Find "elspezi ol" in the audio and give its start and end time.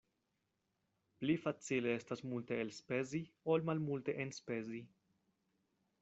2.63-3.65